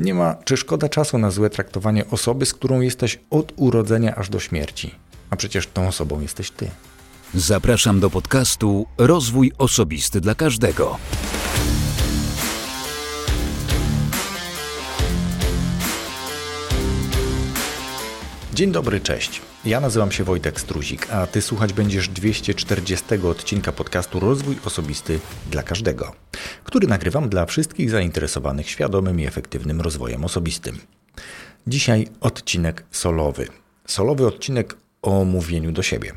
Nie 0.00 0.14
ma 0.14 0.36
czy 0.44 0.56
szkoda 0.56 0.88
czasu 0.88 1.18
na 1.18 1.30
złe 1.30 1.50
traktowanie 1.50 2.04
osoby, 2.10 2.46
z 2.46 2.54
którą 2.54 2.80
jesteś 2.80 3.18
od 3.30 3.52
urodzenia 3.56 4.14
aż 4.16 4.28
do 4.28 4.40
śmierci. 4.40 4.94
A 5.30 5.36
przecież 5.36 5.66
tą 5.66 5.88
osobą 5.88 6.20
jesteś 6.20 6.50
ty. 6.50 6.70
Zapraszam 7.34 8.00
do 8.00 8.10
podcastu 8.10 8.86
Rozwój 8.98 9.52
Osobisty 9.58 10.20
dla 10.20 10.34
Każdego. 10.34 10.98
Dzień 18.60 18.72
dobry, 18.72 19.00
cześć. 19.00 19.42
Ja 19.64 19.80
nazywam 19.80 20.12
się 20.12 20.24
Wojtek 20.24 20.60
Struzik, 20.60 21.12
a 21.12 21.26
ty 21.26 21.42
słuchać 21.42 21.72
będziesz 21.72 22.08
240 22.08 23.06
odcinka 23.26 23.72
podcastu 23.72 24.20
Rozwój 24.20 24.56
Osobisty 24.64 25.20
dla 25.50 25.62
Każdego, 25.62 26.12
który 26.64 26.86
nagrywam 26.86 27.28
dla 27.28 27.46
wszystkich 27.46 27.90
zainteresowanych 27.90 28.70
świadomym 28.70 29.20
i 29.20 29.26
efektywnym 29.26 29.80
rozwojem 29.80 30.24
osobistym. 30.24 30.78
Dzisiaj 31.66 32.08
odcinek 32.20 32.84
solowy. 32.90 33.48
Solowy 33.86 34.26
odcinek 34.26 34.76
o 35.02 35.24
mówieniu 35.24 35.72
do 35.72 35.82
siebie. 35.82 36.12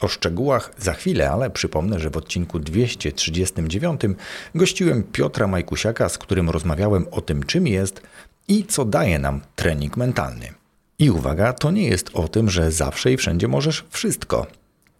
O 0.00 0.08
szczegółach 0.08 0.70
za 0.78 0.92
chwilę, 0.92 1.30
ale 1.30 1.50
przypomnę, 1.50 1.98
że 1.98 2.10
w 2.10 2.16
odcinku 2.16 2.58
239 2.58 4.00
gościłem 4.54 5.02
Piotra 5.02 5.46
Majkusiaka, 5.46 6.08
z 6.08 6.18
którym 6.18 6.50
rozmawiałem 6.50 7.06
o 7.10 7.20
tym, 7.20 7.42
czym 7.42 7.66
jest 7.66 8.02
i 8.48 8.64
co 8.64 8.84
daje 8.84 9.18
nam 9.18 9.40
trening 9.56 9.96
mentalny. 9.96 10.61
I 10.98 11.10
uwaga, 11.10 11.52
to 11.52 11.70
nie 11.70 11.88
jest 11.88 12.10
o 12.14 12.28
tym, 12.28 12.50
że 12.50 12.72
zawsze 12.72 13.12
i 13.12 13.16
wszędzie 13.16 13.48
możesz 13.48 13.84
wszystko. 13.90 14.46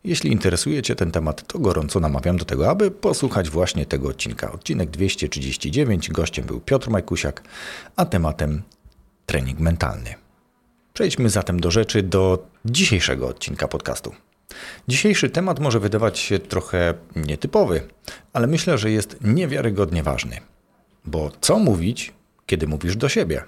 Jeśli 0.05 0.33
interesuje 0.33 0.83
Cię 0.83 0.95
ten 0.97 1.11
temat, 1.11 1.47
to 1.47 1.59
gorąco 1.59 2.01
namawiam 2.01 2.37
do 2.37 2.45
tego, 2.45 2.71
aby 2.71 2.91
posłuchać 2.91 3.51
właśnie 3.51 3.87
tego 3.87 4.09
odcinka. 4.09 4.53
Odcinek 4.53 4.91
239, 4.91 6.11
gościem 6.11 6.45
był 6.45 6.61
Piotr 6.61 6.91
Majkusiak, 6.91 7.43
a 7.97 8.05
tematem 8.05 8.63
trening 9.27 9.61
mentalny. 9.61 10.15
Przejdźmy 10.95 11.31
zatem 11.31 11.61
do 11.61 11.71
rzeczy, 11.71 12.03
do 12.03 12.47
dzisiejszego 12.65 13.29
odcinka 13.29 13.69
podcastu. 13.69 14.12
Dzisiejszy 14.89 15.31
temat 15.31 15.61
może 15.61 15.81
wydawać 15.81 16.19
się 16.19 16.39
trochę 16.39 16.95
nietypowy, 17.17 17.81
ale 18.33 18.47
myślę, 18.47 18.79
że 18.79 18.91
jest 18.91 19.17
niewiarygodnie 19.21 20.03
ważny. 20.03 20.41
Bo 21.05 21.31
co 21.41 21.59
mówić, 21.59 22.12
kiedy 22.47 22.67
mówisz 22.67 22.97
do 22.97 23.09
siebie? 23.09 23.43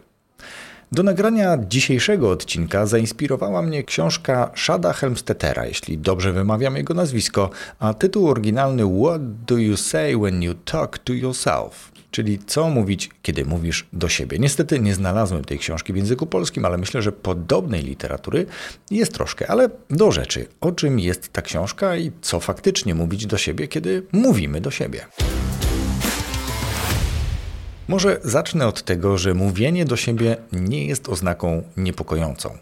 Do 0.95 1.03
nagrania 1.03 1.59
dzisiejszego 1.69 2.31
odcinka 2.31 2.87
zainspirowała 2.87 3.63
mnie 3.63 3.85
książka 3.85 4.51
Shada 4.57 4.93
Helmstetera, 4.93 5.67
jeśli 5.67 5.99
dobrze 5.99 6.33
wymawiam 6.33 6.77
jego 6.77 6.95
nazwisko, 6.95 7.51
a 7.79 7.95
tytuł 7.95 8.29
oryginalny 8.29 8.83
What 9.03 9.45
do 9.45 9.59
you 9.59 9.77
say 9.77 10.17
when 10.17 10.43
you 10.43 10.55
talk 10.65 10.99
to 10.99 11.13
yourself? 11.13 11.93
Czyli 12.11 12.39
co 12.47 12.69
mówić, 12.69 13.11
kiedy 13.23 13.45
mówisz 13.45 13.87
do 13.93 14.09
siebie. 14.09 14.39
Niestety 14.39 14.81
nie 14.81 14.95
znalazłem 14.95 15.45
tej 15.45 15.59
książki 15.59 15.93
w 15.93 15.97
języku 15.97 16.27
polskim, 16.27 16.65
ale 16.65 16.79
myślę, 16.79 17.03
że 17.03 17.13
podobnej 17.13 17.83
literatury 17.83 18.47
jest 18.91 19.15
troszkę. 19.15 19.51
Ale 19.51 19.69
do 19.91 20.13
rzeczy, 20.13 20.47
o 20.61 20.73
czym 20.73 21.01
jest 21.01 21.33
ta 21.33 21.43
książka 21.43 21.97
i 21.97 22.13
co 22.21 22.41
faktycznie 22.41 22.95
mówić 22.95 23.27
do 23.27 23.39
siebie, 23.39 23.69
kiedy 23.69 24.07
mówimy 24.13 24.61
do 24.61 24.71
siebie. 24.71 25.07
Może 27.89 28.21
zacznę 28.25 28.67
od 28.67 28.83
tego, 28.83 29.19
że 29.19 29.35
mówienie 29.35 29.85
do 29.85 29.97
siebie 29.97 30.37
nie 30.53 30.87
jest 30.87 31.09
oznaką 31.09 31.63
niepokojącą. 31.77 32.59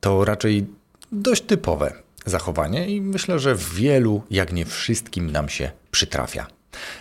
To 0.00 0.24
raczej 0.24 0.66
dość 1.12 1.42
typowe 1.42 1.92
zachowanie 2.26 2.88
i 2.88 3.00
myślę, 3.00 3.38
że 3.38 3.56
wielu, 3.74 4.22
jak 4.30 4.52
nie 4.52 4.64
wszystkim 4.64 5.30
nam 5.30 5.48
się 5.48 5.70
przytrafia. 5.90 6.46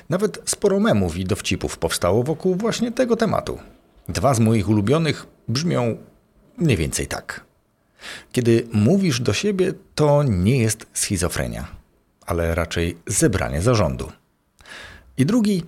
Nawet 0.09 0.41
sporo 0.45 0.79
memów 0.79 1.17
i 1.17 1.25
dowcipów 1.25 1.77
powstało 1.77 2.23
wokół 2.23 2.55
właśnie 2.55 2.91
tego 2.91 3.15
tematu. 3.15 3.59
Dwa 4.09 4.33
z 4.33 4.39
moich 4.39 4.69
ulubionych 4.69 5.27
brzmią 5.47 5.97
mniej 6.57 6.77
więcej 6.77 7.07
tak. 7.07 7.45
Kiedy 8.31 8.67
mówisz 8.73 9.21
do 9.21 9.33
siebie, 9.33 9.73
to 9.95 10.23
nie 10.23 10.57
jest 10.57 10.85
schizofrenia, 10.93 11.67
ale 12.25 12.55
raczej 12.55 12.97
zebranie 13.07 13.61
zarządu. 13.61 14.11
I 15.17 15.25
drugi 15.25 15.63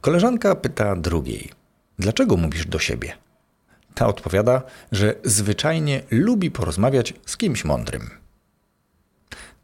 Koleżanka 0.00 0.54
pyta 0.54 0.96
drugiej: 0.96 1.50
Dlaczego 1.98 2.36
mówisz 2.36 2.66
do 2.66 2.78
siebie? 2.78 3.12
Ta 3.94 4.06
odpowiada, 4.06 4.62
że 4.92 5.14
zwyczajnie 5.24 6.02
lubi 6.10 6.50
porozmawiać 6.50 7.14
z 7.26 7.36
kimś 7.36 7.64
mądrym. 7.64 8.10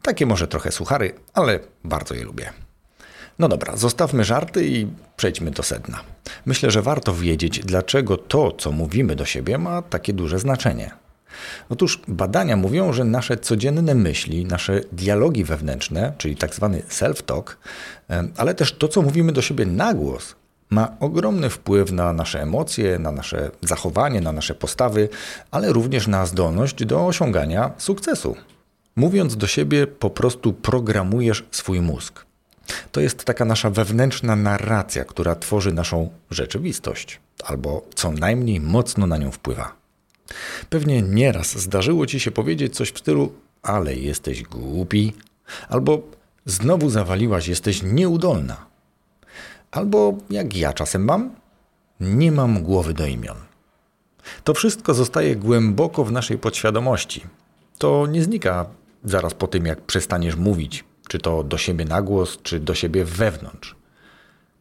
Takie 0.01 0.25
może 0.25 0.47
trochę 0.47 0.71
suchary, 0.71 1.13
ale 1.33 1.59
bardzo 1.83 2.15
je 2.15 2.23
lubię. 2.23 2.53
No 3.39 3.47
dobra, 3.47 3.77
zostawmy 3.77 4.23
żarty 4.23 4.67
i 4.67 4.87
przejdźmy 5.17 5.51
do 5.51 5.63
sedna. 5.63 5.99
Myślę, 6.45 6.71
że 6.71 6.81
warto 6.81 7.13
wiedzieć, 7.13 7.59
dlaczego 7.59 8.17
to, 8.17 8.51
co 8.51 8.71
mówimy 8.71 9.15
do 9.15 9.25
siebie, 9.25 9.57
ma 9.57 9.81
takie 9.81 10.13
duże 10.13 10.39
znaczenie. 10.39 10.91
Otóż 11.69 12.01
badania 12.07 12.57
mówią, 12.57 12.93
że 12.93 13.03
nasze 13.03 13.37
codzienne 13.37 13.95
myśli, 13.95 14.45
nasze 14.45 14.81
dialogi 14.91 15.43
wewnętrzne, 15.43 16.13
czyli 16.17 16.35
tak 16.35 16.55
zwany 16.55 16.81
self-talk, 16.89 17.55
ale 18.37 18.53
też 18.53 18.73
to, 18.73 18.87
co 18.87 19.01
mówimy 19.01 19.31
do 19.31 19.41
siebie 19.41 19.65
na 19.65 19.93
głos, 19.93 20.35
ma 20.69 20.97
ogromny 20.99 21.49
wpływ 21.49 21.91
na 21.91 22.13
nasze 22.13 22.41
emocje, 22.41 22.99
na 22.99 23.11
nasze 23.11 23.51
zachowanie, 23.61 24.21
na 24.21 24.31
nasze 24.31 24.55
postawy, 24.55 25.09
ale 25.51 25.73
również 25.73 26.07
na 26.07 26.25
zdolność 26.25 26.85
do 26.85 27.05
osiągania 27.05 27.71
sukcesu. 27.77 28.35
Mówiąc 28.95 29.37
do 29.37 29.47
siebie, 29.47 29.87
po 29.87 30.09
prostu 30.09 30.53
programujesz 30.53 31.45
swój 31.51 31.81
mózg. 31.81 32.25
To 32.91 33.01
jest 33.01 33.25
taka 33.25 33.45
nasza 33.45 33.69
wewnętrzna 33.69 34.35
narracja, 34.35 35.05
która 35.05 35.35
tworzy 35.35 35.73
naszą 35.73 36.09
rzeczywistość, 36.31 37.19
albo 37.43 37.85
co 37.95 38.11
najmniej 38.11 38.59
mocno 38.59 39.07
na 39.07 39.17
nią 39.17 39.31
wpływa. 39.31 39.78
Pewnie 40.69 41.01
nieraz 41.01 41.57
zdarzyło 41.57 42.05
ci 42.05 42.19
się 42.19 42.31
powiedzieć 42.31 42.75
coś 42.75 42.91
w 42.91 42.99
stylu: 42.99 43.33
Ale 43.61 43.95
jesteś 43.95 44.43
głupi, 44.43 45.13
albo 45.69 46.01
znowu 46.45 46.89
zawaliłaś, 46.89 47.47
jesteś 47.47 47.83
nieudolna. 47.83 48.65
Albo 49.71 50.17
jak 50.29 50.55
ja 50.55 50.73
czasem 50.73 51.03
mam, 51.03 51.35
nie 51.99 52.31
mam 52.31 52.63
głowy 52.63 52.93
do 52.93 53.05
imion. 53.05 53.37
To 54.43 54.53
wszystko 54.53 54.93
zostaje 54.93 55.35
głęboko 55.35 56.03
w 56.03 56.11
naszej 56.11 56.37
podświadomości. 56.37 57.23
To 57.77 58.07
nie 58.07 58.23
znika 58.23 58.65
zaraz 59.03 59.33
po 59.33 59.47
tym, 59.47 59.65
jak 59.65 59.81
przestaniesz 59.81 60.35
mówić, 60.35 60.83
czy 61.07 61.19
to 61.19 61.43
do 61.43 61.57
siebie 61.57 61.85
na 61.85 62.01
głos, 62.01 62.37
czy 62.43 62.59
do 62.59 62.75
siebie 62.75 63.05
wewnątrz. 63.05 63.75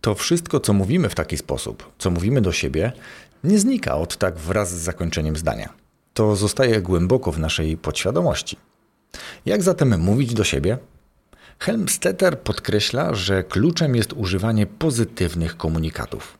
To 0.00 0.14
wszystko, 0.14 0.60
co 0.60 0.72
mówimy 0.72 1.08
w 1.08 1.14
taki 1.14 1.36
sposób, 1.36 1.92
co 1.98 2.10
mówimy 2.10 2.40
do 2.40 2.52
siebie, 2.52 2.92
nie 3.44 3.58
znika 3.58 3.96
od 3.96 4.16
tak 4.16 4.38
wraz 4.38 4.70
z 4.70 4.82
zakończeniem 4.82 5.36
zdania. 5.36 5.72
To 6.14 6.36
zostaje 6.36 6.82
głęboko 6.82 7.32
w 7.32 7.38
naszej 7.38 7.76
podświadomości. 7.76 8.56
Jak 9.46 9.62
zatem 9.62 10.00
mówić 10.00 10.34
do 10.34 10.44
siebie? 10.44 10.78
Helmstetter 11.58 12.40
podkreśla, 12.40 13.14
że 13.14 13.44
kluczem 13.44 13.96
jest 13.96 14.12
używanie 14.12 14.66
pozytywnych 14.66 15.56
komunikatów. 15.56 16.38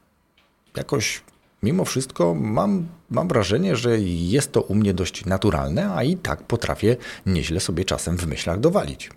Jakoś 0.76 1.22
mimo 1.62 1.84
wszystko 1.84 2.34
mam, 2.34 2.87
mam 3.10 3.28
wrażenie, 3.28 3.76
że 3.76 4.00
jest 4.00 4.53
to 4.53 4.62
u 4.62 4.75
mnie 4.75 4.94
dość 4.94 5.25
naturalne, 5.25 5.94
a 5.94 6.03
i 6.03 6.16
tak 6.16 6.42
potrafię 6.42 6.97
nieźle 7.26 7.60
sobie 7.60 7.84
czasem 7.84 8.16
w 8.16 8.26
myślach 8.26 8.60
dowalić. 8.60 9.10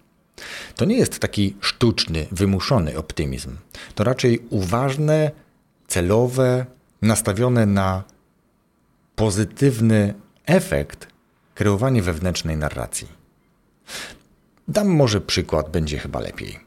To 0.75 0.85
nie 0.85 0.97
jest 0.97 1.19
taki 1.19 1.55
sztuczny, 1.61 2.27
wymuszony 2.31 2.97
optymizm. 2.97 3.57
To 3.95 4.03
raczej 4.03 4.39
uważne, 4.49 5.31
celowe, 5.87 6.65
nastawione 7.01 7.65
na 7.65 8.03
pozytywny 9.15 10.13
efekt 10.45 11.07
kreowanie 11.55 12.01
wewnętrznej 12.01 12.57
narracji. 12.57 13.07
Dam 14.67 14.87
może 14.87 15.21
przykład, 15.21 15.69
będzie 15.69 15.97
chyba 15.97 16.19
lepiej. 16.19 16.59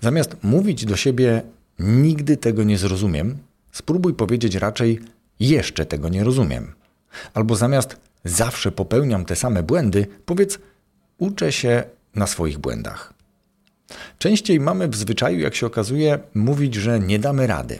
Zamiast 0.00 0.36
mówić 0.42 0.84
do 0.84 0.96
siebie 0.96 1.42
nigdy 1.78 2.36
tego 2.36 2.64
nie 2.64 2.78
zrozumiem, 2.78 3.38
spróbuj 3.72 4.14
powiedzieć 4.14 4.54
raczej 4.54 5.00
jeszcze 5.40 5.86
tego 5.86 6.08
nie 6.08 6.24
rozumiem. 6.24 6.72
Albo 7.34 7.56
zamiast 7.56 7.96
zawsze 8.24 8.72
popełniam 8.72 9.24
te 9.24 9.36
same 9.36 9.62
błędy, 9.62 10.06
powiedz 10.24 10.58
uczę 11.18 11.52
się 11.52 11.84
na 12.14 12.26
swoich 12.26 12.58
błędach. 12.58 13.14
Częściej 14.18 14.60
mamy 14.60 14.88
w 14.88 14.96
zwyczaju, 14.96 15.38
jak 15.38 15.54
się 15.54 15.66
okazuje, 15.66 16.18
mówić, 16.34 16.74
że 16.74 17.00
nie 17.00 17.18
damy 17.18 17.46
rady, 17.46 17.78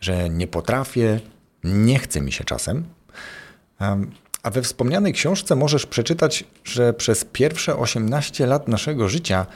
że 0.00 0.30
nie 0.30 0.46
potrafię, 0.46 1.20
nie 1.64 1.98
chce 1.98 2.20
mi 2.20 2.32
się 2.32 2.44
czasem. 2.44 2.84
A 4.42 4.50
we 4.50 4.62
wspomnianej 4.62 5.12
książce 5.12 5.56
możesz 5.56 5.86
przeczytać, 5.86 6.44
że 6.64 6.92
przez 6.92 7.24
pierwsze 7.24 7.76
18 7.76 8.46
lat 8.46 8.68
naszego 8.68 9.08
życia 9.08 9.46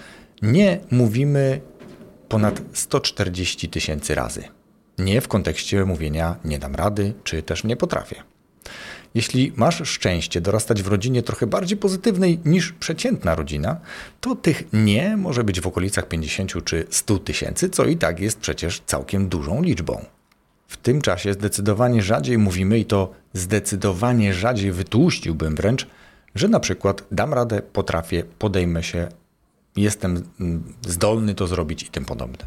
nie 0.42 0.80
mówimy 0.90 1.60
ponad 2.28 2.60
140 2.72 3.68
tysięcy 3.68 4.14
razy. 4.14 4.44
Nie 4.98 5.20
w 5.20 5.28
kontekście 5.28 5.84
mówienia 5.84 6.36
nie 6.44 6.58
dam 6.58 6.74
rady, 6.74 7.12
czy 7.24 7.42
też 7.42 7.64
nie 7.64 7.76
potrafię. 7.76 8.22
Jeśli 9.14 9.52
masz 9.56 9.88
szczęście 9.88 10.40
dorastać 10.40 10.82
w 10.82 10.86
rodzinie 10.86 11.22
trochę 11.22 11.46
bardziej 11.46 11.78
pozytywnej 11.78 12.38
niż 12.44 12.72
przeciętna 12.72 13.34
rodzina, 13.34 13.80
to 14.20 14.34
tych 14.34 14.62
nie 14.72 15.16
może 15.16 15.44
być 15.44 15.60
w 15.60 15.66
okolicach 15.66 16.08
50 16.08 16.64
czy 16.64 16.86
100 16.90 17.18
tysięcy, 17.18 17.70
co 17.70 17.84
i 17.84 17.96
tak 17.96 18.20
jest 18.20 18.38
przecież 18.40 18.82
całkiem 18.86 19.28
dużą 19.28 19.62
liczbą. 19.62 20.04
W 20.74 20.76
tym 20.76 21.00
czasie 21.00 21.32
zdecydowanie 21.32 22.02
rzadziej 22.02 22.38
mówimy, 22.38 22.78
i 22.78 22.84
to 22.84 23.12
zdecydowanie 23.32 24.34
rzadziej 24.34 24.72
wytłuściłbym 24.72 25.54
wręcz, 25.54 25.86
że 26.34 26.48
na 26.48 26.60
przykład 26.60 27.04
dam 27.10 27.34
radę, 27.34 27.62
potrafię, 27.62 28.24
podejmę 28.38 28.82
się, 28.82 29.08
jestem 29.76 30.22
mm, 30.40 30.74
zdolny 30.86 31.34
to 31.34 31.46
zrobić 31.46 31.82
i 31.82 31.86
tym 31.86 32.04
podobne. 32.04 32.46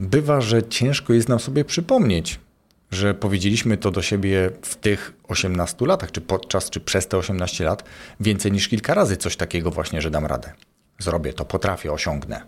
Bywa, 0.00 0.40
że 0.40 0.62
ciężko 0.62 1.12
jest 1.12 1.28
nam 1.28 1.40
sobie 1.40 1.64
przypomnieć, 1.64 2.40
że 2.90 3.14
powiedzieliśmy 3.14 3.76
to 3.76 3.90
do 3.90 4.02
siebie 4.02 4.50
w 4.62 4.76
tych 4.76 5.12
18 5.28 5.86
latach, 5.86 6.12
czy 6.12 6.20
podczas, 6.20 6.70
czy 6.70 6.80
przez 6.80 7.08
te 7.08 7.18
18 7.18 7.64
lat, 7.64 7.84
więcej 8.20 8.52
niż 8.52 8.68
kilka 8.68 8.94
razy 8.94 9.16
coś 9.16 9.36
takiego 9.36 9.70
właśnie, 9.70 10.02
że 10.02 10.10
dam 10.10 10.26
radę. 10.26 10.52
Zrobię 10.98 11.32
to, 11.32 11.44
potrafię, 11.44 11.92
osiągnę. 11.92 12.46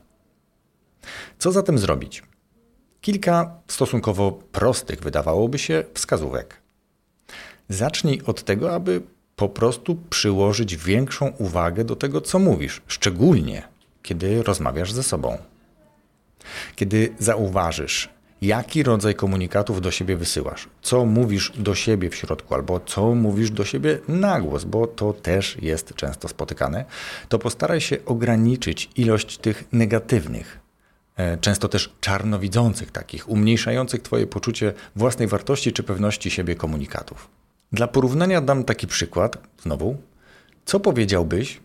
Co 1.39 1.53
zatem 1.53 1.79
zrobić? 1.79 2.23
Kilka 3.05 3.51
stosunkowo 3.69 4.33
prostych, 4.33 5.01
wydawałoby 5.01 5.59
się, 5.59 5.85
wskazówek. 5.95 6.56
Zacznij 7.69 8.23
od 8.27 8.45
tego, 8.45 8.75
aby 8.75 9.03
po 9.37 9.49
prostu 9.49 9.97
przyłożyć 10.11 10.77
większą 10.77 11.29
uwagę 11.39 11.85
do 11.85 11.97
tego, 11.97 12.21
co 12.21 12.39
mówisz, 12.39 12.83
szczególnie 12.87 13.62
kiedy 14.03 14.43
rozmawiasz 14.43 14.93
ze 14.93 15.03
sobą. 15.03 15.39
Kiedy 16.77 17.15
zauważysz, 17.19 18.09
jaki 18.43 18.83
rodzaj 18.83 19.15
komunikatów 19.15 19.81
do 19.81 19.91
siebie 19.91 20.17
wysyłasz, 20.17 20.69
co 20.83 21.05
mówisz 21.05 21.53
do 21.59 21.75
siebie 21.75 22.11
w 22.11 22.17
środku, 22.17 22.55
albo 22.55 22.81
co 22.81 23.15
mówisz 23.15 23.50
do 23.50 23.65
siebie 23.65 23.99
na 24.09 24.41
głos, 24.41 24.65
bo 24.65 24.87
to 24.87 25.12
też 25.12 25.57
jest 25.62 25.95
często 25.95 26.29
spotykane, 26.29 26.85
to 27.29 27.39
postaraj 27.39 27.81
się 27.81 27.97
ograniczyć 28.05 28.91
ilość 28.97 29.39
tych 29.39 29.65
negatywnych, 29.73 30.63
często 31.40 31.69
też 31.69 31.93
czarnowidzących 32.00 32.90
takich, 32.90 33.28
umniejszających 33.28 34.02
Twoje 34.02 34.26
poczucie 34.26 34.72
własnej 34.96 35.28
wartości 35.28 35.72
czy 35.72 35.82
pewności 35.82 36.31
siebie 36.31 36.55
komunikatów. 36.55 37.28
Dla 37.72 37.88
porównania 37.88 38.40
dam 38.40 38.64
taki 38.64 38.87
przykład, 38.87 39.38
znowu. 39.62 39.96
Co 40.64 40.81
powiedziałbyś, 40.81 41.61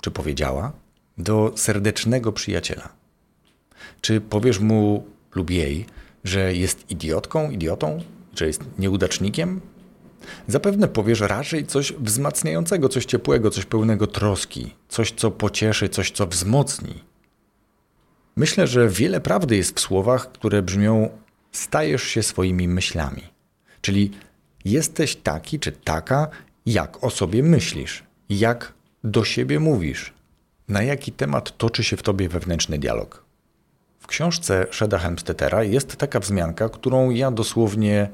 czy 0.00 0.10
powiedziała, 0.10 0.72
do 1.18 1.52
serdecznego 1.56 2.32
przyjaciela? 2.32 2.88
Czy 4.00 4.20
powiesz 4.20 4.58
mu 4.58 5.04
lub 5.34 5.50
jej, 5.50 5.86
że 6.24 6.54
jest 6.54 6.90
idiotką, 6.90 7.50
idiotą, 7.50 8.02
że 8.36 8.46
jest 8.46 8.60
nieudacznikiem? 8.78 9.60
Zapewne 10.48 10.88
powiesz 10.88 11.20
raczej 11.20 11.66
coś 11.66 11.92
wzmacniającego, 11.92 12.88
coś 12.88 13.04
ciepłego, 13.04 13.50
coś 13.50 13.64
pełnego 13.64 14.06
troski, 14.06 14.74
coś, 14.88 15.12
co 15.12 15.30
pocieszy, 15.30 15.88
coś, 15.88 16.10
co 16.10 16.26
wzmocni. 16.26 17.09
Myślę, 18.36 18.66
że 18.66 18.88
wiele 18.88 19.20
prawdy 19.20 19.56
jest 19.56 19.76
w 19.76 19.80
słowach, 19.80 20.32
które 20.32 20.62
brzmią: 20.62 21.08
stajesz 21.52 22.02
się 22.02 22.22
swoimi 22.22 22.68
myślami. 22.68 23.22
Czyli 23.80 24.10
jesteś 24.64 25.16
taki 25.16 25.60
czy 25.60 25.72
taka, 25.72 26.28
jak 26.66 27.04
o 27.04 27.10
sobie 27.10 27.42
myślisz, 27.42 28.04
jak 28.28 28.72
do 29.04 29.24
siebie 29.24 29.60
mówisz, 29.60 30.12
na 30.68 30.82
jaki 30.82 31.12
temat 31.12 31.58
toczy 31.58 31.84
się 31.84 31.96
w 31.96 32.02
tobie 32.02 32.28
wewnętrzny 32.28 32.78
dialog. 32.78 33.24
W 33.98 34.06
książce 34.06 34.66
Sheda 34.70 34.98
Hemstetera 34.98 35.64
jest 35.64 35.96
taka 35.96 36.20
wzmianka, 36.20 36.68
którą 36.68 37.10
ja 37.10 37.30
dosłownie 37.30 38.10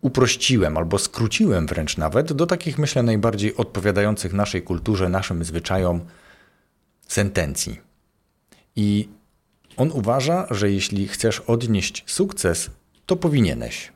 uprościłem 0.00 0.76
albo 0.76 0.98
skróciłem 0.98 1.66
wręcz 1.66 1.96
nawet 1.96 2.32
do 2.32 2.46
takich, 2.46 2.78
myślę, 2.78 3.02
najbardziej 3.02 3.56
odpowiadających 3.56 4.32
naszej 4.32 4.62
kulturze, 4.62 5.08
naszym 5.08 5.44
zwyczajom 5.44 6.00
sentencji. 7.08 7.89
I 8.76 9.08
on 9.76 9.90
uważa, 9.92 10.46
że 10.50 10.70
jeśli 10.70 11.08
chcesz 11.08 11.40
odnieść 11.40 12.04
sukces, 12.06 12.70
to 13.06 13.16
powinieneś 13.16 13.92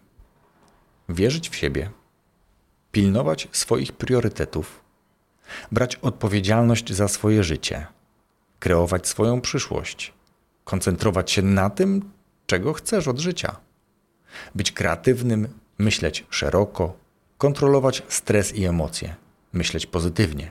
wierzyć 1.08 1.48
w 1.48 1.56
siebie, 1.56 1.90
pilnować 2.92 3.48
swoich 3.52 3.92
priorytetów, 3.92 4.80
brać 5.72 5.96
odpowiedzialność 5.96 6.92
za 6.92 7.08
swoje 7.08 7.44
życie, 7.44 7.86
kreować 8.58 9.08
swoją 9.08 9.40
przyszłość, 9.40 10.12
koncentrować 10.64 11.30
się 11.30 11.42
na 11.42 11.70
tym, 11.70 12.10
czego 12.46 12.72
chcesz 12.72 13.08
od 13.08 13.18
życia, 13.18 13.56
być 14.54 14.72
kreatywnym, 14.72 15.48
myśleć 15.78 16.26
szeroko, 16.30 16.96
kontrolować 17.38 18.02
stres 18.08 18.54
i 18.54 18.64
emocje, 18.64 19.14
myśleć 19.52 19.86
pozytywnie, 19.86 20.50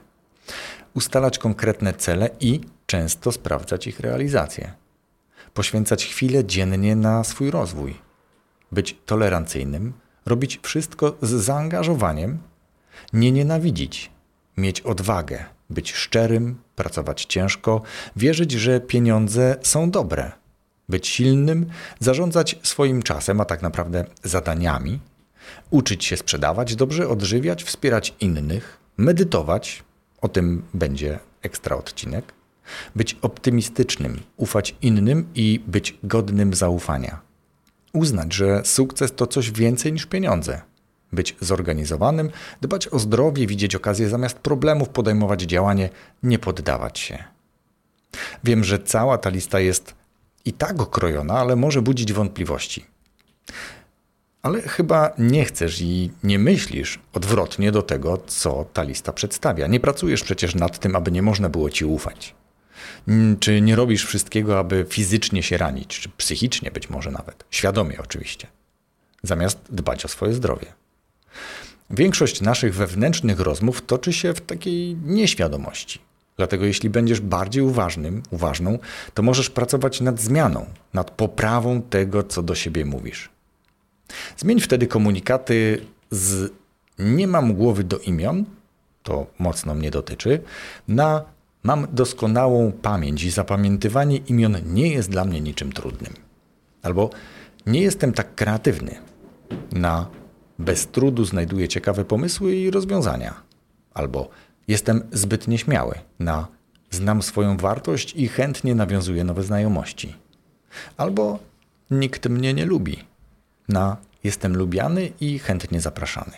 ustalać 0.93 1.39
konkretne 1.39 1.93
cele 1.93 2.29
i 2.39 2.61
często 2.85 3.31
sprawdzać 3.31 3.87
ich 3.87 3.99
realizację, 3.99 4.73
poświęcać 5.53 6.05
chwilę 6.05 6.45
dziennie 6.45 6.95
na 6.95 7.23
swój 7.23 7.51
rozwój, 7.51 7.97
być 8.71 8.97
tolerancyjnym, 9.05 9.93
robić 10.25 10.59
wszystko 10.63 11.17
z 11.21 11.29
zaangażowaniem, 11.29 12.37
nie 13.13 13.31
nienawidzić, 13.31 14.11
mieć 14.57 14.81
odwagę, 14.81 15.45
być 15.69 15.93
szczerym, 15.93 16.55
pracować 16.75 17.25
ciężko, 17.25 17.81
wierzyć, 18.15 18.51
że 18.51 18.79
pieniądze 18.79 19.55
są 19.61 19.91
dobre, 19.91 20.31
być 20.89 21.07
silnym, 21.07 21.65
zarządzać 21.99 22.59
swoim 22.63 23.03
czasem, 23.03 23.41
a 23.41 23.45
tak 23.45 23.61
naprawdę 23.61 24.05
zadaniami, 24.23 24.99
uczyć 25.69 26.05
się 26.05 26.17
sprzedawać. 26.17 26.75
Dobrze, 26.75 27.09
odżywiać, 27.09 27.63
wspierać 27.63 28.13
innych, 28.19 28.77
medytować, 28.97 29.83
o 30.23 30.27
tym 30.27 30.63
będzie 30.73 31.19
ekstra 31.41 31.75
odcinek, 31.75 32.33
być 32.95 33.17
optymistycznym, 33.21 34.19
ufać 34.37 34.75
innym 34.81 35.27
i 35.35 35.61
być 35.67 35.97
godnym 36.03 36.53
zaufania 36.53 37.33
uznać, 37.93 38.33
że 38.33 38.65
sukces 38.65 39.13
to 39.15 39.27
coś 39.27 39.51
więcej 39.51 39.93
niż 39.93 40.05
pieniądze. 40.05 40.61
Być 41.11 41.35
zorganizowanym, 41.41 42.29
dbać 42.61 42.87
o 42.87 42.99
zdrowie, 42.99 43.47
widzieć 43.47 43.75
okazję 43.75 44.09
zamiast 44.09 44.39
problemów, 44.39 44.89
podejmować 44.89 45.41
działanie, 45.41 45.89
nie 46.23 46.39
poddawać 46.39 46.99
się. 46.99 47.23
Wiem, 48.43 48.63
że 48.63 48.79
cała 48.79 49.17
ta 49.17 49.29
lista 49.29 49.59
jest 49.59 49.95
i 50.45 50.53
tak 50.53 50.81
okrojona, 50.81 51.33
ale 51.33 51.55
może 51.55 51.81
budzić 51.81 52.13
wątpliwości. 52.13 52.85
Ale 54.43 54.61
chyba 54.61 55.11
nie 55.17 55.45
chcesz 55.45 55.81
i 55.81 56.11
nie 56.23 56.39
myślisz 56.39 56.99
odwrotnie 57.13 57.71
do 57.71 57.81
tego, 57.81 58.17
co 58.27 58.65
ta 58.73 58.83
lista 58.83 59.13
przedstawia. 59.13 59.67
Nie 59.67 59.79
pracujesz 59.79 60.23
przecież 60.23 60.55
nad 60.55 60.79
tym, 60.79 60.95
aby 60.95 61.11
nie 61.11 61.21
można 61.21 61.49
było 61.49 61.69
ci 61.69 61.85
ufać. 61.85 62.35
Mm, 63.07 63.39
czy 63.39 63.61
nie 63.61 63.75
robisz 63.75 64.05
wszystkiego, 64.05 64.59
aby 64.59 64.85
fizycznie 64.89 65.43
się 65.43 65.57
ranić, 65.57 65.99
czy 65.99 66.09
psychicznie 66.09 66.71
być 66.71 66.89
może 66.89 67.11
nawet, 67.11 67.45
świadomie 67.51 68.01
oczywiście, 68.01 68.47
zamiast 69.23 69.59
dbać 69.69 70.05
o 70.05 70.07
swoje 70.07 70.33
zdrowie. 70.33 70.65
Większość 71.89 72.41
naszych 72.41 72.75
wewnętrznych 72.75 73.39
rozmów 73.39 73.81
toczy 73.81 74.13
się 74.13 74.33
w 74.33 74.41
takiej 74.41 74.95
nieświadomości. 74.95 75.99
Dlatego 76.37 76.65
jeśli 76.65 76.89
będziesz 76.89 77.21
bardziej 77.21 77.63
uważnym, 77.63 78.23
uważną, 78.31 78.79
to 79.13 79.23
możesz 79.23 79.49
pracować 79.49 80.01
nad 80.01 80.19
zmianą, 80.19 80.65
nad 80.93 81.11
poprawą 81.11 81.81
tego, 81.81 82.23
co 82.23 82.43
do 82.43 82.55
siebie 82.55 82.85
mówisz. 82.85 83.32
Zmień 84.37 84.59
wtedy 84.59 84.87
komunikaty 84.87 85.85
z 86.11 86.51
nie 86.99 87.27
mam 87.27 87.53
głowy 87.53 87.83
do 87.83 87.97
imion, 87.97 88.45
to 89.03 89.27
mocno 89.39 89.75
mnie 89.75 89.91
dotyczy, 89.91 90.39
na 90.87 91.25
Mam 91.63 91.87
doskonałą 91.91 92.71
pamięć 92.71 93.23
i 93.23 93.31
zapamiętywanie 93.31 94.17
imion 94.17 94.57
nie 94.65 94.87
jest 94.87 95.09
dla 95.09 95.25
mnie 95.25 95.41
niczym 95.41 95.71
trudnym. 95.71 96.13
Albo 96.81 97.09
nie 97.65 97.81
jestem 97.81 98.13
tak 98.13 98.35
kreatywny. 98.35 98.95
Na 99.71 100.07
bez 100.59 100.87
trudu 100.87 101.25
znajduję 101.25 101.67
ciekawe 101.67 102.05
pomysły 102.05 102.55
i 102.55 102.71
rozwiązania. 102.71 103.33
Albo 103.93 104.29
jestem 104.67 105.03
zbyt 105.11 105.47
nieśmiały. 105.47 105.95
Na 106.19 106.47
znam 106.89 107.21
swoją 107.21 107.57
wartość 107.57 108.13
i 108.15 108.27
chętnie 108.27 108.75
nawiązuję 108.75 109.23
nowe 109.23 109.43
znajomości. 109.43 110.15
Albo 110.97 111.39
nikt 111.91 112.29
mnie 112.29 112.53
nie 112.53 112.65
lubi. 112.65 113.03
Na 113.69 113.97
jestem 114.23 114.57
lubiany 114.57 115.11
i 115.19 115.39
chętnie 115.39 115.81
zapraszany. 115.81 116.33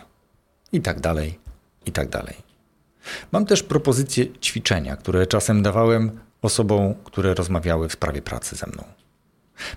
I 0.71 0.81
tak 0.81 0.99
dalej, 0.99 1.39
i 1.85 1.91
tak 1.91 2.09
dalej. 2.09 2.35
Mam 3.31 3.45
też 3.45 3.63
propozycje 3.63 4.39
ćwiczenia, 4.39 4.95
które 4.95 5.27
czasem 5.27 5.63
dawałem 5.63 6.19
osobom, 6.41 6.93
które 7.03 7.33
rozmawiały 7.33 7.89
w 7.89 7.93
sprawie 7.93 8.21
pracy 8.21 8.55
ze 8.55 8.67
mną. 8.67 8.83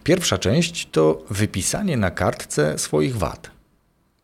Pierwsza 0.05 0.38
część 0.38 0.88
to 0.90 1.23
wypisanie 1.31 1.97
na 1.97 2.11
kartce 2.11 2.78
swoich 2.78 3.17
wad. 3.17 3.50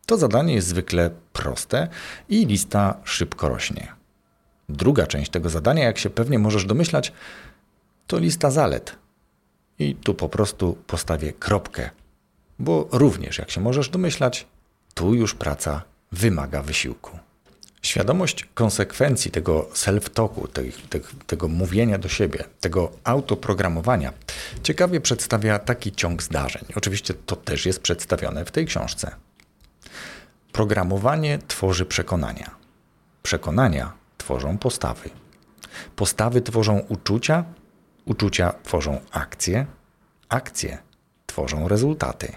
To 0.07 0.17
zadanie 0.17 0.55
jest 0.55 0.69
zwykle 0.69 1.11
proste 1.33 1.89
i 2.29 2.47
lista 2.47 2.97
szybko 3.05 3.49
rośnie. 3.49 3.93
Druga 4.69 5.07
część 5.07 5.31
tego 5.31 5.51
zadania, 5.51 5.85
jak 5.85 5.99
się 5.99 6.11
pewnie 6.11 6.39
możesz 6.39 6.65
domyślać, 6.65 7.13
to 8.07 8.19
lista 8.19 8.51
zalet. 8.51 8.97
I 9.79 9.95
tu 9.95 10.15
po 10.15 10.29
prostu 10.29 10.79
postawię 10.87 11.33
kropkę, 11.33 11.91
bo 12.59 12.89
również, 12.93 13.39
jak 13.39 13.51
się 13.51 13.61
możesz 13.61 13.89
domyślać, 13.89 14.47
tu 14.95 15.15
już 15.15 15.35
praca 15.35 15.83
wymaga 16.13 16.63
wysiłku. 16.63 17.19
Świadomość 17.83 18.49
konsekwencji 18.55 19.31
tego 19.31 19.69
self-talku, 19.75 20.49
te, 20.49 20.63
te, 20.65 21.01
tego 21.27 21.49
mówienia 21.49 21.99
do 21.99 22.09
siebie, 22.09 22.45
tego 22.61 22.91
autoprogramowania, 23.05 24.13
ciekawie 24.63 25.01
przedstawia 25.01 25.59
taki 25.59 25.93
ciąg 25.93 26.23
zdarzeń. 26.23 26.63
Oczywiście 26.77 27.15
to 27.15 27.37
też 27.37 27.67
jest 27.67 27.81
przedstawione 27.81 28.45
w 28.45 28.51
tej 28.51 28.67
książce. 28.67 29.11
Programowanie 30.53 31.39
tworzy 31.49 31.87
przekonania. 31.87 32.51
Przekonania 33.23 33.93
tworzą 34.19 34.59
postawy. 34.59 35.11
Postawy 35.97 36.41
tworzą 36.41 36.79
uczucia, 36.89 37.45
uczucia 38.05 38.55
tworzą 38.63 39.01
akcje, 39.11 39.67
akcje 40.29 40.79
tworzą 41.27 41.69
rezultaty. 41.69 42.33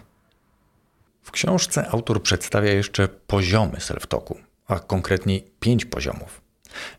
W 1.27 1.31
książce 1.31 1.87
autor 1.89 2.23
przedstawia 2.23 2.71
jeszcze 2.71 3.07
poziomy 3.07 3.77
self-talku, 3.77 4.35
a 4.67 4.79
konkretniej 4.79 5.51
pięć 5.59 5.85
poziomów. 5.85 6.41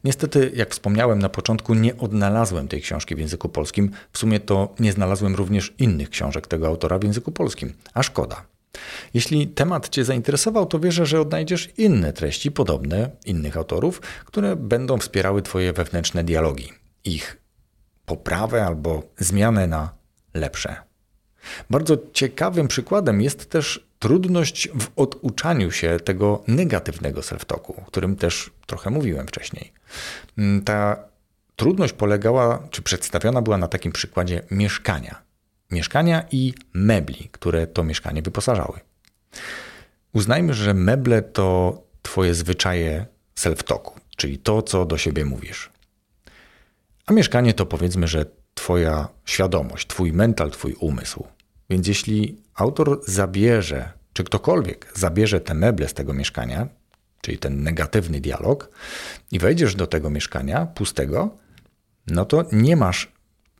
Niestety, 0.05 0.53
jak 0.55 0.71
wspomniałem 0.71 1.19
na 1.19 1.29
początku, 1.29 1.75
nie 1.75 1.97
odnalazłem 1.97 2.69
tej 2.69 2.83
książki 2.83 3.15
w 3.15 3.19
języku 3.19 3.49
polskim. 3.49 3.91
W 4.13 4.19
sumie 4.19 4.41
to 4.41 4.75
nie 4.81 4.93
znalazłem 4.93 5.35
również 5.35 5.75
innych 5.79 6.11
książek 6.11 6.47
tego 6.47 6.67
autora 6.67 6.99
w 6.99 7.03
języku 7.03 7.33
polskim, 7.33 7.73
a 7.95 8.03
szkoda. 8.03 8.45
Jeśli 9.15 9.49
temat 9.49 9.89
Cię 9.89 10.05
zainteresował, 10.05 10.67
to 10.67 10.81
wierzę, 10.81 11.07
że 11.07 11.21
odnajdziesz 11.21 11.69
inne 11.77 12.13
treści 12.13 12.51
podobne 12.51 13.11
innych 13.27 13.57
autorów, 13.57 14.01
które 14.25 14.57
będą 14.57 14.99
wspierały 14.99 15.43
Twoje 15.43 15.73
wewnętrzne 15.73 16.25
dialogi, 16.25 16.73
ich 17.05 17.37
poprawę 18.07 18.67
albo 18.67 19.03
zmianę 19.19 19.67
na 19.67 19.95
lepsze. 20.35 20.77
Bardzo 21.71 21.97
ciekawym 22.13 22.69
przykładem 22.69 23.21
jest 23.21 23.51
też 23.51 23.88
trudność 23.99 24.69
w 24.69 24.89
oduczaniu 24.97 25.71
się 25.71 26.01
tego 26.05 26.43
negatywnego 26.49 27.21
self-talku, 27.21 27.81
o 27.83 27.85
którym 27.85 28.17
też 28.17 28.51
trochę 28.67 28.91
mówiłem 28.91 29.27
wcześniej. 29.27 29.73
Mm, 30.39 30.65
ta 30.65 31.05
trudność 31.57 31.93
polegała, 31.93 32.69
czy 32.71 32.83
przedstawiona 32.83 33.43
była 33.43 33.59
na 33.59 33.69
takim 33.69 33.93
przykładzie 33.93 34.43
mieszkania. 34.51 35.23
Mieszkania 35.71 36.25
i 36.31 36.55
mebli, 36.75 37.29
które 37.33 37.67
to 37.67 37.85
mieszkanie 37.85 38.23
wyposażały. 38.23 38.81
Uznajmy, 40.13 40.55
że 40.55 40.75
meble 40.75 41.23
to 41.23 41.79
Twoje 42.03 42.35
zwyczaje 42.35 43.07
self-talku, 43.37 43.91
czyli 44.17 44.39
to, 44.39 44.63
co 44.63 44.85
do 44.85 44.99
siebie 44.99 45.25
mówisz. 45.25 45.71
A 47.07 47.13
mieszkanie 47.13 47.55
to 47.55 47.67
powiedzmy, 47.67 48.09
że 48.09 48.27
Twoja 48.55 49.09
świadomość, 49.25 49.87
Twój 49.87 50.13
mental, 50.13 50.51
Twój 50.51 50.75
umysł. 50.81 51.27
Więc 51.71 51.89
jeśli 51.89 52.43
autor 52.55 53.01
zabierze, 53.07 53.93
czy 54.13 54.25
ktokolwiek 54.25 54.93
zabierze 54.95 55.41
te 55.41 55.55
meble 55.55 55.89
z 55.89 55.95
tego 55.95 56.15
mieszkania, 56.15 56.69
czyli 57.21 57.39
ten 57.39 57.63
negatywny 57.63 58.21
dialog, 58.21 58.71
i 59.33 59.39
wejdziesz 59.39 59.75
do 59.75 59.87
tego 59.87 60.11
mieszkania 60.11 60.67
pustego, 60.67 61.37
no 62.07 62.25
to 62.25 62.45
nie 62.53 62.77
masz 62.77 63.13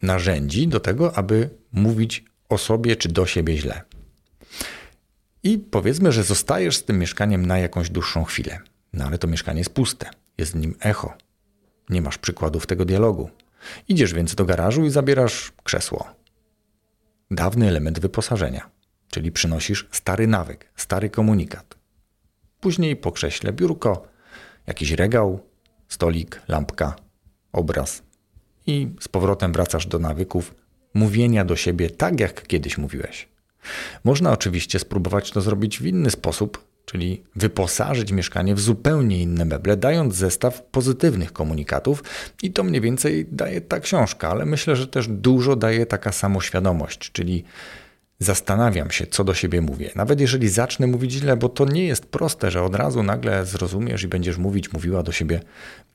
narzędzi 0.03 0.69
do 0.69 0.81
tego, 0.81 1.17
aby 1.17 1.51
mówić 1.73 2.25
o 2.49 2.59
sobie 2.59 2.97
czy 2.97 3.09
do 3.09 3.27
siebie 3.27 3.57
źle. 3.57 3.83
I 5.43 5.59
powiedzmy, 5.59 6.13
że 6.13 6.23
zostajesz 6.23 6.77
z 6.77 6.85
tym 6.85 6.99
mieszkaniem 6.99 7.47
na 7.47 7.59
jakąś 7.59 7.91
dłuższą 7.91 8.25
chwilę. 8.25 8.59
No 8.93 9.05
ale 9.05 9.19
to 9.19 9.27
mieszkanie 9.27 9.59
jest 9.59 9.75
puste, 9.75 10.11
jest 10.39 10.53
w 10.53 10.57
nim 10.57 10.75
echo. 10.81 11.15
Nie 11.89 12.03
masz 12.03 12.19
przykładów 12.19 12.67
tego 12.67 12.85
dialogu. 12.85 13.31
Idziesz 13.89 14.15
więc 14.15 14.35
do 14.35 14.45
garażu 14.45 14.85
i 14.85 14.91
zabierasz 14.91 15.53
krzesło, 15.65 16.07
dawny 17.31 17.69
element 17.69 18.01
wyposażenia, 18.01 18.71
czyli 19.11 19.33
przynosisz 19.33 19.89
stary 19.93 20.27
nawyk, 20.27 20.73
stary 20.77 21.11
komunikat. 21.11 21.75
Później 22.61 22.97
po 22.97 23.13
krześle 23.13 23.53
biurko, 23.53 24.09
jakiś 24.67 24.91
regał, 24.91 25.41
stolik, 25.89 26.43
lampka, 26.49 26.97
obraz 27.53 28.03
i 28.67 28.89
z 29.01 29.09
powrotem 29.09 29.53
wracasz 29.53 29.87
do 29.87 29.99
nawyków 29.99 30.55
mówienia 30.95 31.45
do 31.45 31.57
siebie 31.57 31.91
tak, 31.91 32.21
jak 32.21 32.47
kiedyś 32.47 32.79
mówiłeś. 32.79 33.29
Można 34.05 34.33
oczywiście 34.33 34.79
spróbować 34.79 35.31
to 35.31 35.41
zrobić 35.41 35.79
w 35.79 35.87
inny 35.87 36.11
sposób, 36.11 36.68
czyli 36.91 37.23
wyposażyć 37.37 38.13
mieszkanie 38.13 38.55
w 38.55 38.61
zupełnie 38.61 39.23
inne 39.23 39.45
meble, 39.45 39.77
dając 39.77 40.15
zestaw 40.15 40.63
pozytywnych 40.63 41.33
komunikatów, 41.33 42.05
i 42.43 42.53
to 42.53 42.65
mniej 42.65 42.81
więcej 42.81 43.27
daje 43.33 43.61
ta 43.61 43.81
książka, 43.81 44.29
ale 44.29 44.47
myślę, 44.47 44.77
że 44.77 44.87
też 44.87 45.09
dużo 45.09 45.57
daje 45.57 45.87
taka 45.87 46.13
samoświadomość, 46.13 47.13
czyli 47.13 47.45
zastanawiam 48.19 48.91
się, 48.91 49.07
co 49.07 49.25
do 49.25 49.35
siebie 49.35 49.61
mówię. 49.61 49.91
Nawet 49.95 50.21
jeżeli 50.21 50.49
zacznę 50.49 50.87
mówić 50.87 51.13
źle, 51.13 51.37
bo 51.37 51.49
to 51.49 51.65
nie 51.65 51.87
jest 51.87 52.07
proste, 52.07 52.51
że 52.51 52.63
od 52.63 52.75
razu 52.75 53.03
nagle 53.03 53.47
zrozumiesz 53.47 54.03
i 54.03 54.09
będziesz 54.09 54.39
mówić, 54.39 54.73
mówiła 54.73 55.03
do 55.03 55.13
siebie 55.13 55.41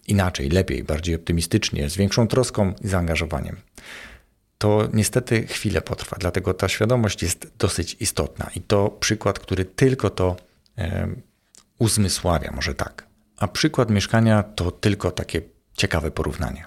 inaczej, 0.07 0.49
lepiej, 0.49 0.83
bardziej 0.83 1.15
optymistycznie, 1.15 1.89
z 1.89 1.97
większą 1.97 2.27
troską 2.27 2.73
i 2.81 2.87
zaangażowaniem. 2.87 3.57
To 4.57 4.87
niestety 4.93 5.47
chwilę 5.47 5.81
potrwa, 5.81 6.17
dlatego 6.19 6.53
ta 6.53 6.69
świadomość 6.69 7.23
jest 7.23 7.51
dosyć 7.59 7.97
istotna 7.99 8.49
i 8.55 8.61
to 8.61 8.89
przykład, 8.99 9.39
który 9.39 9.65
tylko 9.65 10.09
to 10.09 10.35
uzmysławia, 11.79 12.51
może 12.51 12.75
tak. 12.75 13.07
A 13.37 13.47
przykład 13.47 13.89
mieszkania 13.91 14.43
to 14.43 14.71
tylko 14.71 15.11
takie 15.11 15.41
ciekawe 15.73 16.11
porównanie. 16.11 16.65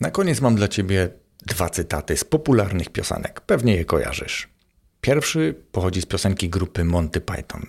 Na 0.00 0.10
koniec 0.10 0.40
mam 0.40 0.54
dla 0.56 0.68
Ciebie 0.68 1.10
dwa 1.46 1.70
cytaty 1.70 2.16
z 2.16 2.24
popularnych 2.24 2.88
piosenek. 2.90 3.40
Pewnie 3.40 3.76
je 3.76 3.84
kojarzysz. 3.84 4.48
Pierwszy 5.00 5.54
pochodzi 5.72 6.02
z 6.02 6.06
piosenki 6.06 6.48
grupy 6.50 6.84
Monty 6.84 7.20
Python. 7.20 7.66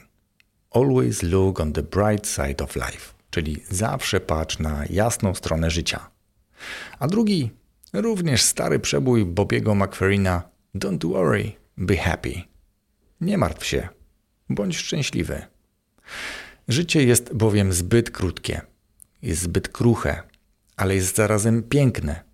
Always 0.72 1.24
look 1.24 1.60
on 1.60 1.74
the 1.74 1.84
bright 1.84 2.28
side 2.28 2.64
of 2.64 2.76
life, 2.76 3.14
czyli 3.30 3.64
zawsze 3.70 4.20
patrz 4.20 4.60
na 4.60 4.84
jasną 4.90 5.36
stronę 5.36 5.70
życia. 5.72 6.10
A 7.00 7.08
drugi, 7.08 7.52
również 7.94 8.42
stary 8.42 8.80
przebój 8.80 9.26
Bobiego 9.26 9.76
McFerrina 9.76 10.44
Don't 10.76 11.12
worry, 11.14 11.52
be 11.78 11.98
happy. 11.98 12.42
Nie 13.22 13.38
martw 13.38 13.66
się, 13.66 13.90
Bądź 14.50 14.78
szczęśliwy. 14.78 15.42
Życie 16.68 17.04
jest 17.04 17.34
bowiem 17.34 17.74
zbyt 17.74 18.12
krótkie, 18.12 18.62
jest 19.22 19.42
zbyt 19.42 19.70
kruche, 19.70 20.24
ale 20.78 20.96
jest 20.96 21.16
zarazem 21.16 21.64
piękne. 21.64 22.30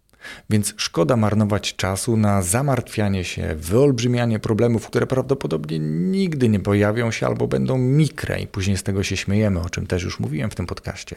Więc 0.50 0.74
szkoda 0.77 1.17
marnować 1.17 1.75
czasu 1.75 2.17
na 2.17 2.41
zamartwianie 2.41 3.24
się, 3.24 3.55
wyolbrzymianie 3.55 4.39
problemów, 4.39 4.88
które 4.88 5.07
prawdopodobnie 5.07 5.79
nigdy 5.79 6.50
nie 6.50 6.60
pojawią 6.60 7.12
się 7.12 7.27
albo 7.27 7.48
będą 7.48 7.77
mikre 7.77 8.41
i 8.41 8.48
później 8.48 8.77
z 8.77 8.84
tego 8.84 9.03
się 9.03 9.17
śmiejemy, 9.17 9.60
o 9.60 9.69
czym 9.69 9.88
też 9.88 10.03
już 10.03 10.19
mówiłem 10.19 10.50
w 10.50 10.55
tym 10.55 10.65
podcaście. 10.65 11.15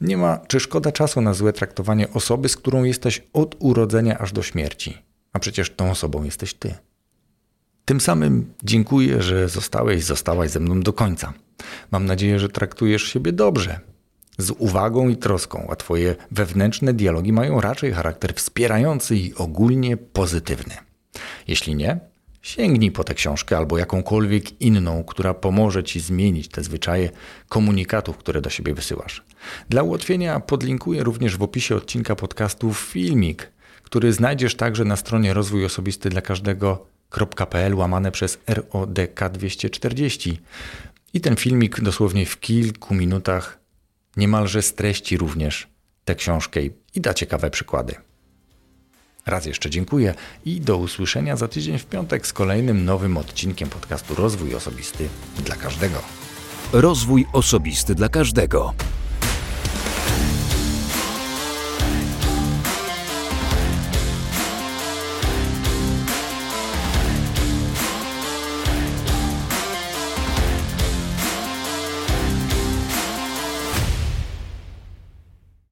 Nie 0.00 0.16
ma 0.16 0.38
czy 0.46 0.60
szkoda 0.60 0.92
czasu 0.92 1.20
na 1.20 1.34
złe 1.34 1.52
traktowanie 1.52 2.10
osoby, 2.10 2.48
z 2.48 2.56
którą 2.56 2.84
jesteś 2.84 3.22
od 3.32 3.56
urodzenia 3.58 4.18
aż 4.18 4.32
do 4.32 4.42
śmierci. 4.42 4.98
A 5.32 5.38
przecież 5.38 5.70
tą 5.70 5.90
osobą 5.90 6.24
jesteś 6.24 6.54
ty. 6.54 6.74
Tym 7.88 8.00
samym 8.00 8.54
dziękuję, 8.62 9.22
że 9.22 9.48
zostałeś, 9.48 10.04
zostałaś 10.04 10.50
ze 10.50 10.60
mną 10.60 10.80
do 10.80 10.92
końca. 10.92 11.32
Mam 11.90 12.06
nadzieję, 12.06 12.38
że 12.38 12.48
traktujesz 12.48 13.02
siebie 13.02 13.32
dobrze, 13.32 13.80
z 14.38 14.50
uwagą 14.50 15.08
i 15.08 15.16
troską, 15.16 15.66
a 15.70 15.76
Twoje 15.76 16.16
wewnętrzne 16.30 16.92
dialogi 16.92 17.32
mają 17.32 17.60
raczej 17.60 17.92
charakter 17.92 18.34
wspierający 18.34 19.16
i 19.16 19.34
ogólnie 19.34 19.96
pozytywny. 19.96 20.74
Jeśli 21.46 21.74
nie, 21.74 22.00
sięgnij 22.42 22.90
po 22.90 23.04
tę 23.04 23.14
książkę 23.14 23.56
albo 23.56 23.78
jakąkolwiek 23.78 24.60
inną, 24.60 25.04
która 25.04 25.34
pomoże 25.34 25.84
Ci 25.84 26.00
zmienić 26.00 26.48
te 26.48 26.62
zwyczaje 26.62 27.10
komunikatów, 27.48 28.16
które 28.16 28.40
do 28.40 28.50
siebie 28.50 28.74
wysyłasz. 28.74 29.24
Dla 29.68 29.82
ułatwienia 29.82 30.40
podlinkuję 30.40 31.02
również 31.02 31.36
w 31.36 31.42
opisie 31.42 31.76
odcinka 31.76 32.16
podcastu 32.16 32.74
filmik, 32.74 33.52
który 33.82 34.12
znajdziesz 34.12 34.54
także 34.54 34.84
na 34.84 34.96
stronie 34.96 35.34
Rozwój 35.34 35.64
Osobisty 35.64 36.10
dla 36.10 36.20
Każdego 36.20 36.86
.pl 37.10 37.74
łamane 37.74 38.12
przez 38.12 38.38
RODK 38.46 39.28
240. 39.32 40.40
I 41.14 41.20
ten 41.20 41.36
filmik 41.36 41.80
dosłownie 41.80 42.26
w 42.26 42.40
kilku 42.40 42.94
minutach 42.94 43.58
niemalże 44.16 44.62
streści 44.62 45.16
również 45.16 45.68
tę 46.04 46.14
książkę 46.14 46.60
i 46.94 47.00
da 47.00 47.14
ciekawe 47.14 47.50
przykłady. 47.50 47.94
Raz 49.26 49.46
jeszcze 49.46 49.70
dziękuję 49.70 50.14
i 50.44 50.60
do 50.60 50.76
usłyszenia 50.76 51.36
za 51.36 51.48
tydzień 51.48 51.78
w 51.78 51.86
piątek 51.86 52.26
z 52.26 52.32
kolejnym 52.32 52.84
nowym 52.84 53.16
odcinkiem 53.16 53.68
podcastu 53.68 54.14
Rozwój 54.14 54.54
Osobisty 54.54 55.08
dla 55.44 55.56
każdego. 55.56 56.02
Rozwój 56.72 57.26
Osobisty 57.32 57.94
dla 57.94 58.08
każdego. 58.08 58.74